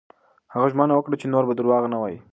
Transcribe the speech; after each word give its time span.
هغه 0.53 0.67
ژمنه 0.71 0.93
وکړه 0.95 1.15
چې 1.21 1.31
نور 1.33 1.43
به 1.47 1.53
درواغ 1.57 1.83
نه 1.93 1.97
وايي. 2.01 2.19